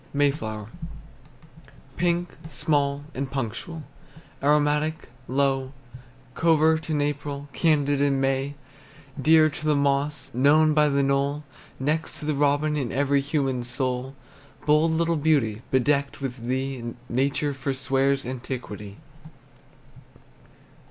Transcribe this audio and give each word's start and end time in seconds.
MAY 0.15 0.31
FLOWER. 0.31 0.69
Pink, 1.95 2.35
small, 2.47 3.03
and 3.13 3.29
punctual, 3.29 3.83
Aromatic, 4.41 5.09
low, 5.27 5.73
Covert 6.33 6.89
in 6.89 6.99
April, 7.01 7.49
Candid 7.53 8.01
in 8.01 8.19
May, 8.19 8.55
Dear 9.21 9.47
to 9.51 9.63
the 9.63 9.75
moss, 9.75 10.31
Known 10.33 10.73
by 10.73 10.89
the 10.89 11.03
knoll, 11.03 11.43
Next 11.79 12.17
to 12.17 12.25
the 12.25 12.33
robin 12.33 12.75
In 12.75 12.91
every 12.91 13.21
human 13.21 13.63
soul. 13.63 14.15
Bold 14.65 14.89
little 14.93 15.17
beauty, 15.17 15.61
Bedecked 15.69 16.19
with 16.19 16.45
thee, 16.45 16.83
Nature 17.07 17.53
forswears 17.53 18.25
Antiquity. 18.25 18.97